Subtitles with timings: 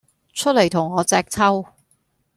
[0.33, 1.63] 出黎同我隻揪!